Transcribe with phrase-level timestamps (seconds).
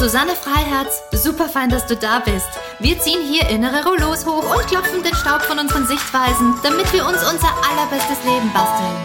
[0.00, 1.02] Susanne Freiherz.
[1.12, 2.48] Super fein, dass du da bist.
[2.78, 7.04] Wir ziehen hier innere Rollos hoch und klopfen den Staub von unseren Sichtweisen, damit wir
[7.04, 8.96] uns unser allerbestes Leben basteln.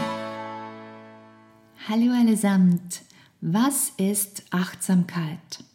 [1.89, 3.01] Hallo allesamt.
[3.42, 5.65] Was ist Achtsamkeit?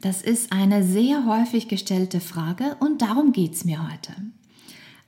[0.00, 4.16] Das ist eine sehr häufig gestellte Frage und darum geht es mir heute.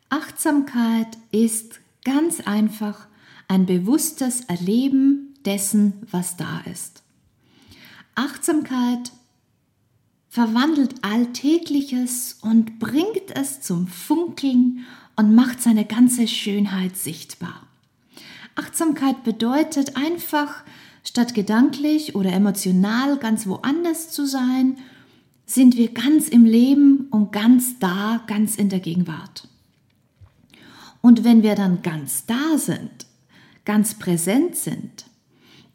[0.08, 3.08] Achtsamkeit ist ganz einfach
[3.48, 7.02] ein bewusstes Erleben dessen, was da ist.
[8.14, 9.10] Achtsamkeit
[10.32, 17.66] verwandelt Alltägliches und bringt es zum Funkeln und macht seine ganze Schönheit sichtbar.
[18.54, 20.64] Achtsamkeit bedeutet einfach,
[21.04, 24.78] statt gedanklich oder emotional ganz woanders zu sein,
[25.44, 29.48] sind wir ganz im Leben und ganz da, ganz in der Gegenwart.
[31.02, 33.04] Und wenn wir dann ganz da sind,
[33.66, 35.04] ganz präsent sind,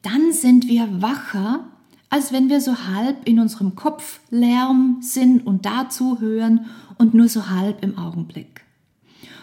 [0.02, 1.77] dann sind wir wacher
[2.10, 6.66] als wenn wir so halb in unserem Kopf Lärm sind und dazu hören
[6.98, 8.62] und nur so halb im Augenblick.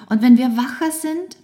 [0.08, 1.36] Und wenn wir wacher sind,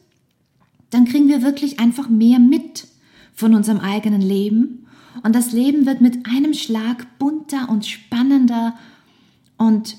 [0.90, 2.88] dann kriegen wir wirklich einfach mehr mit
[3.34, 4.86] von unserem eigenen Leben
[5.22, 8.74] und das Leben wird mit einem Schlag bunter und spannender
[9.56, 9.96] und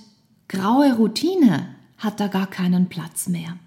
[0.48, 3.58] graue Routine hat da gar keinen Platz mehr.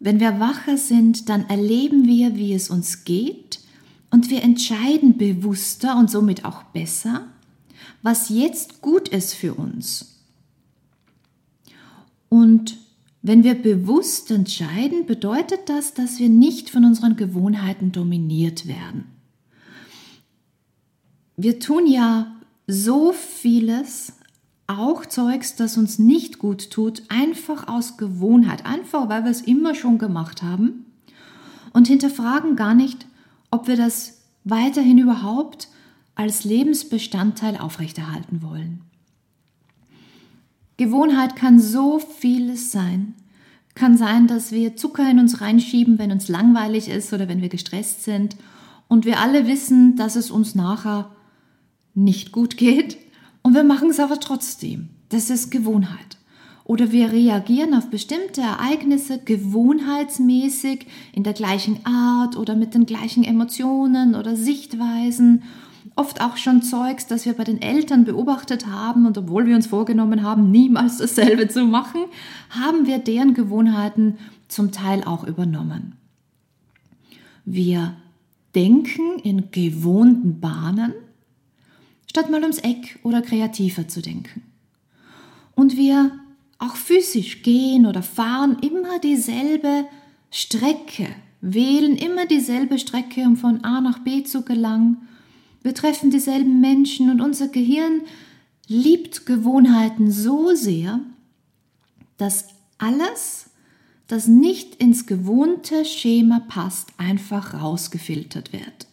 [0.00, 3.61] Wenn wir wacher sind, dann erleben wir, wie es uns geht
[4.12, 7.26] und wir entscheiden bewusster und somit auch besser,
[8.02, 10.20] was jetzt gut ist für uns.
[12.28, 12.76] Und
[13.22, 19.06] wenn wir bewusst entscheiden, bedeutet das, dass wir nicht von unseren Gewohnheiten dominiert werden.
[21.36, 24.12] Wir tun ja so vieles,
[24.66, 29.74] auch Zeugs, das uns nicht gut tut, einfach aus Gewohnheit, einfach weil wir es immer
[29.74, 30.84] schon gemacht haben
[31.72, 33.06] und hinterfragen gar nicht,
[33.52, 35.68] ob wir das weiterhin überhaupt
[36.16, 38.80] als Lebensbestandteil aufrechterhalten wollen.
[40.76, 43.14] Gewohnheit kann so vieles sein.
[43.74, 47.48] Kann sein, dass wir Zucker in uns reinschieben, wenn uns langweilig ist oder wenn wir
[47.48, 48.36] gestresst sind
[48.88, 51.10] und wir alle wissen, dass es uns nachher
[51.94, 52.98] nicht gut geht
[53.42, 54.88] und wir machen es aber trotzdem.
[55.10, 56.18] Das ist Gewohnheit
[56.64, 63.24] oder wir reagieren auf bestimmte Ereignisse gewohnheitsmäßig in der gleichen Art oder mit den gleichen
[63.24, 65.42] Emotionen oder Sichtweisen.
[65.96, 69.66] Oft auch schon Zeugs, das wir bei den Eltern beobachtet haben und obwohl wir uns
[69.66, 72.02] vorgenommen haben, niemals dasselbe zu machen,
[72.50, 74.18] haben wir deren Gewohnheiten
[74.48, 75.96] zum Teil auch übernommen.
[77.44, 77.96] Wir
[78.54, 80.92] denken in gewohnten Bahnen,
[82.06, 84.42] statt mal ums Eck oder kreativer zu denken.
[85.54, 86.12] Und wir
[86.62, 89.86] auch physisch gehen oder fahren immer dieselbe
[90.30, 91.08] Strecke,
[91.40, 95.08] wählen immer dieselbe Strecke, um von A nach B zu gelangen.
[95.62, 98.02] Wir treffen dieselben Menschen und unser Gehirn
[98.68, 101.00] liebt Gewohnheiten so sehr,
[102.16, 102.46] dass
[102.78, 103.50] alles,
[104.06, 108.86] das nicht ins gewohnte Schema passt, einfach rausgefiltert wird.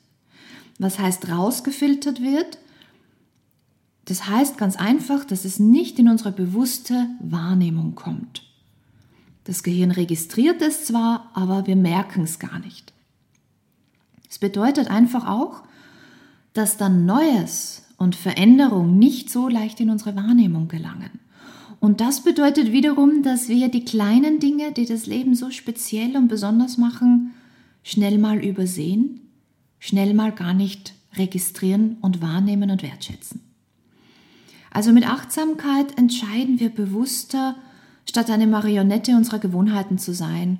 [0.79, 2.57] Was heißt rausgefiltert wird?
[4.09, 8.41] Das heißt ganz einfach, dass es nicht in unsere bewusste Wahrnehmung kommt.
[9.43, 12.91] Das Gehirn registriert es zwar, aber wir merken es gar nicht.
[14.27, 15.61] Es bedeutet einfach auch,
[16.53, 21.19] dass dann Neues und Veränderung nicht so leicht in unsere Wahrnehmung gelangen.
[21.79, 26.29] Und das bedeutet wiederum, dass wir die kleinen Dinge, die das Leben so speziell und
[26.29, 27.35] besonders machen,
[27.83, 29.19] schnell mal übersehen,
[29.77, 33.48] schnell mal gar nicht registrieren und wahrnehmen und wertschätzen.
[34.71, 37.55] Also mit Achtsamkeit entscheiden wir bewusster,
[38.07, 40.59] statt eine Marionette unserer Gewohnheiten zu sein.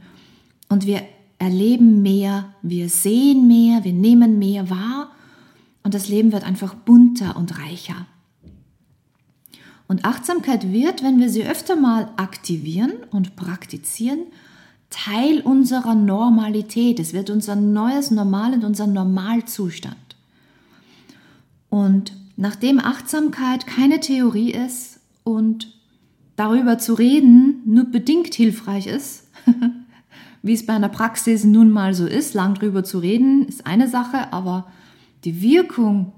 [0.68, 1.02] Und wir
[1.40, 5.11] erleben mehr, wir sehen mehr, wir nehmen mehr wahr
[5.84, 8.06] und das Leben wird einfach bunter und reicher.
[9.88, 14.20] Und Achtsamkeit wird, wenn wir sie öfter mal aktivieren und praktizieren,
[14.91, 17.00] Teil unserer Normalität.
[17.00, 19.96] Es wird unser neues Normal und unser Normalzustand.
[21.70, 25.78] Und Nachdem Achtsamkeit keine Theorie ist und
[26.38, 29.28] darüber zu reden nur bedingt hilfreich ist,
[30.41, 33.90] wie es bei einer Praxis nun mal so ist, lang drüber zu reden, ist eine
[33.90, 34.72] Sache, aber
[35.26, 36.14] die Wirkung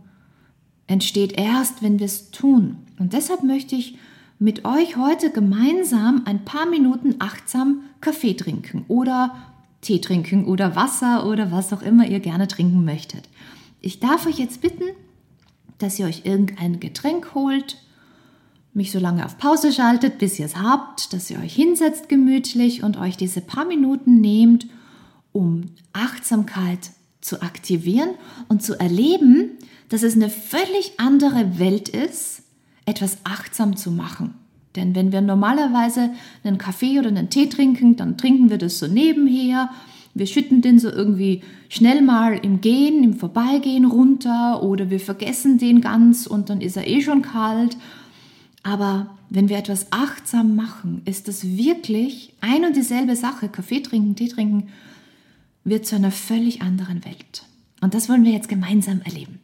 [0.85, 2.77] entsteht erst, wenn wir es tun.
[2.99, 3.97] Und deshalb möchte ich
[4.37, 9.35] mit euch heute gemeinsam ein paar Minuten achtsam Kaffee trinken oder
[9.81, 13.27] Tee trinken oder Wasser oder was auch immer ihr gerne trinken möchtet.
[13.79, 14.83] Ich darf euch jetzt bitten,
[15.81, 17.77] dass ihr euch irgendein Getränk holt,
[18.73, 22.83] mich so lange auf Pause schaltet, bis ihr es habt, dass ihr euch hinsetzt gemütlich
[22.83, 24.67] und euch diese paar Minuten nehmt,
[25.33, 28.11] um Achtsamkeit zu aktivieren
[28.47, 29.57] und zu erleben,
[29.89, 32.43] dass es eine völlig andere Welt ist,
[32.85, 34.35] etwas achtsam zu machen.
[34.75, 36.11] Denn wenn wir normalerweise
[36.43, 39.69] einen Kaffee oder einen Tee trinken, dann trinken wir das so nebenher.
[40.13, 45.57] Wir schütten den so irgendwie schnell mal im Gehen, im Vorbeigehen runter oder wir vergessen
[45.57, 47.77] den ganz und dann ist er eh schon kalt.
[48.63, 53.49] Aber wenn wir etwas achtsam machen, ist das wirklich ein und dieselbe Sache.
[53.49, 54.69] Kaffee trinken, Tee trinken
[55.63, 57.43] wird zu einer völlig anderen Welt.
[57.81, 59.40] Und das wollen wir jetzt gemeinsam erleben.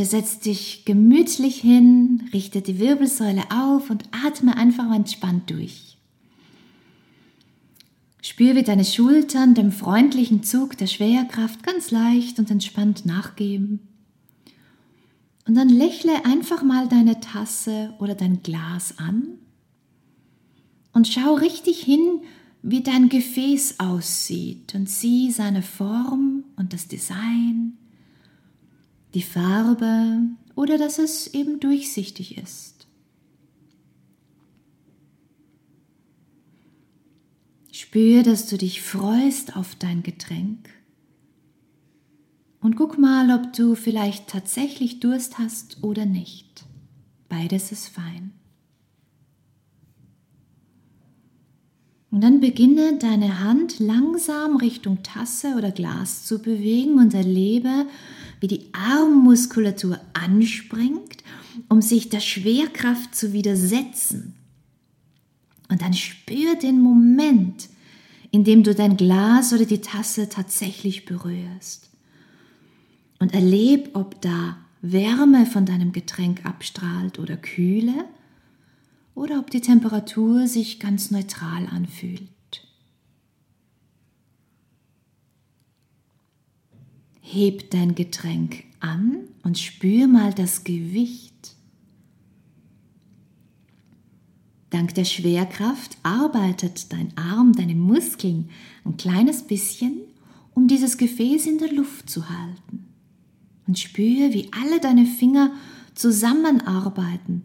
[0.00, 5.98] Bitte setz dich gemütlich hin, richte die Wirbelsäule auf und atme einfach entspannt durch.
[8.22, 13.80] Spür, wie deine Schultern dem freundlichen Zug der Schwerkraft ganz leicht und entspannt nachgeben.
[15.46, 19.34] Und dann lächle einfach mal deine Tasse oder dein Glas an
[20.94, 22.22] und schau richtig hin,
[22.62, 27.76] wie dein Gefäß aussieht und sieh seine Form und das Design
[29.14, 30.20] die Farbe
[30.54, 32.86] oder dass es eben durchsichtig ist.
[37.72, 40.68] Spür, dass du dich freust auf dein Getränk
[42.60, 46.64] und guck mal, ob du vielleicht tatsächlich Durst hast oder nicht.
[47.28, 48.32] Beides ist fein.
[52.10, 57.86] Und dann beginne deine Hand langsam Richtung Tasse oder Glas zu bewegen und erlebe,
[58.40, 61.22] wie die Armmuskulatur anspringt,
[61.68, 64.34] um sich der Schwerkraft zu widersetzen.
[65.68, 67.68] Und dann spür den Moment,
[68.30, 71.90] in dem du dein Glas oder die Tasse tatsächlich berührst.
[73.18, 78.06] Und erleb, ob da Wärme von deinem Getränk abstrahlt oder Kühle
[79.14, 82.22] oder ob die Temperatur sich ganz neutral anfühlt.
[87.32, 91.54] Heb dein Getränk an und spür mal das Gewicht.
[94.70, 98.50] Dank der Schwerkraft arbeitet dein Arm, deine Muskeln
[98.84, 100.00] ein kleines bisschen,
[100.54, 102.88] um dieses Gefäß in der Luft zu halten.
[103.68, 105.52] Und spür, wie alle deine Finger
[105.94, 107.44] zusammenarbeiten,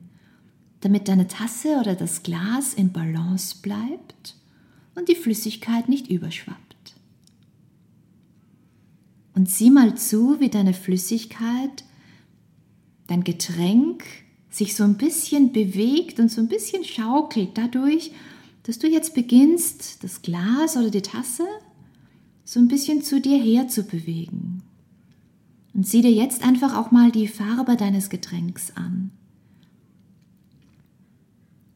[0.82, 4.36] damit deine Tasse oder das Glas in Balance bleibt
[4.96, 6.65] und die Flüssigkeit nicht überschwappt.
[9.36, 11.84] Und sieh mal zu, wie deine Flüssigkeit,
[13.08, 14.04] dein Getränk
[14.50, 18.12] sich so ein bisschen bewegt und so ein bisschen schaukelt dadurch,
[18.64, 21.46] dass du jetzt beginnst, das Glas oder die Tasse
[22.46, 24.64] so ein bisschen zu dir her zu bewegen.
[25.74, 29.12] Und sieh dir jetzt einfach auch mal die Farbe deines Getränks an.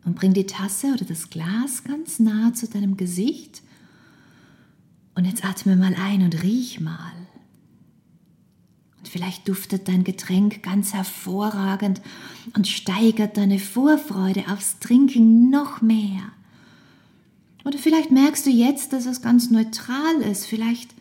[0.05, 3.62] Und bring die Tasse oder das Glas ganz nah zu deinem Gesicht.
[5.15, 7.19] Und jetzt atme mal ein und riech mal.
[9.09, 12.00] Vielleicht duftet dein Getränk ganz hervorragend
[12.56, 16.31] und steigert deine Vorfreude aufs Trinken noch mehr.
[17.65, 20.93] Oder vielleicht merkst du jetzt, dass es ganz neutral ist, vielleicht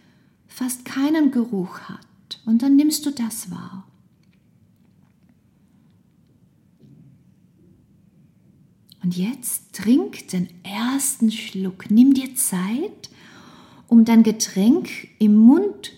[0.47, 2.01] fast keinen Geruch hat.
[2.47, 3.87] Und dann nimmst du das wahr.
[9.03, 11.91] Und jetzt trink den ersten Schluck.
[11.91, 13.11] Nimm dir Zeit,
[13.87, 15.93] um dein Getränk im Mund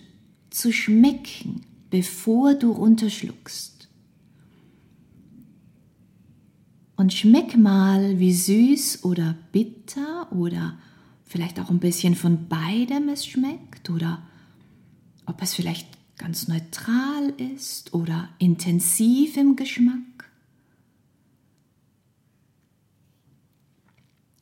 [0.49, 3.89] zu schmecken bevor du runterschluckst.
[6.95, 10.79] Und schmeck mal, wie süß oder bitter oder
[11.25, 14.21] vielleicht auch ein bisschen von beidem es schmeckt oder
[15.25, 20.29] ob es vielleicht ganz neutral ist oder intensiv im Geschmack.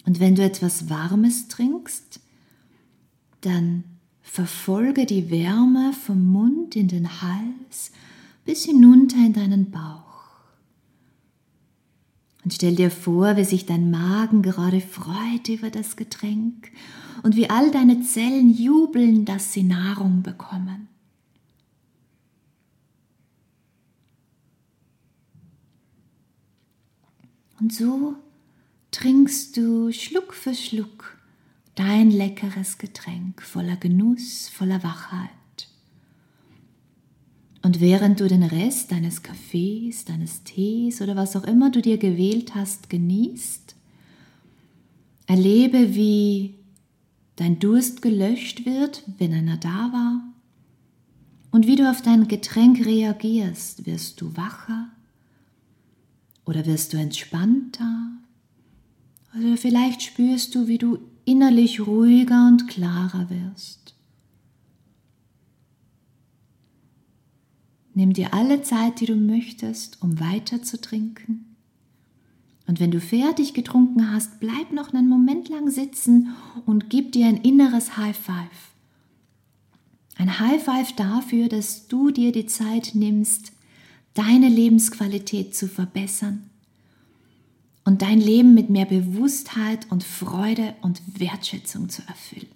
[0.06, 2.20] Und wenn du etwas Warmes trinkst,
[3.41, 3.84] dann
[4.31, 7.91] Verfolge die Wärme vom Mund in den Hals
[8.45, 10.29] bis hinunter in deinen Bauch.
[12.43, 16.71] Und stell dir vor, wie sich dein Magen gerade freut über das Getränk
[17.24, 20.88] und wie all deine Zellen jubeln, dass sie Nahrung bekommen.
[27.59, 28.15] Und so
[28.91, 31.19] trinkst du Schluck für Schluck
[31.79, 35.29] dein leckeres Getränk voller Genuss, voller Wachheit.
[37.62, 41.98] Und während du den Rest deines Kaffees, deines Tees oder was auch immer du dir
[41.98, 43.77] gewählt hast, genießt,
[45.25, 46.55] erlebe, wie
[47.38, 50.21] dein Durst gelöscht wird, wenn einer da war,
[51.51, 53.86] und wie du auf dein Getränk reagierst.
[53.86, 54.89] Wirst du wacher
[56.43, 58.12] oder wirst du entspannter?
[59.33, 63.93] Oder vielleicht spürst du, wie du innerlich ruhiger und klarer wirst.
[67.93, 71.55] Nimm dir alle Zeit, die du möchtest, um weiter zu trinken.
[72.65, 77.27] Und wenn du fertig getrunken hast, bleib noch einen Moment lang sitzen und gib dir
[77.27, 78.74] ein inneres High Five.
[80.15, 83.51] Ein High Five dafür, dass du dir die Zeit nimmst,
[84.15, 86.49] deine Lebensqualität zu verbessern
[87.89, 92.51] und dein Leben mit mehr Bewusstheit und Freude und Wertschätzung zu erfüllen.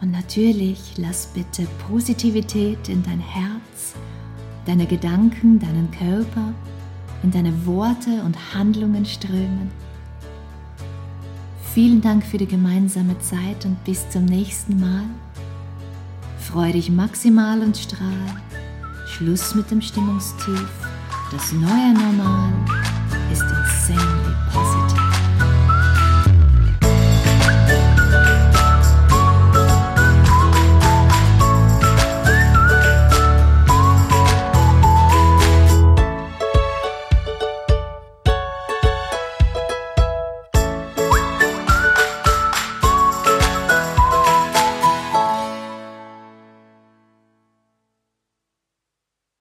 [0.00, 3.92] Und natürlich lass bitte Positivität in dein Herz,
[4.64, 6.54] deine Gedanken, deinen Körper,
[7.22, 9.70] in deine Worte und Handlungen strömen.
[11.74, 15.04] Vielen Dank für die gemeinsame Zeit und bis zum nächsten Mal.
[16.40, 18.40] Freu dich maximal und strahl.
[19.06, 20.87] Schluss mit dem Stimmungstief.
[21.30, 22.52] Das neue Normal
[23.30, 24.17] ist insane.